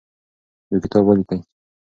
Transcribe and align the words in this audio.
یو 0.69 0.77
کتاب 0.83 1.03
ولیکئ. 1.05 1.37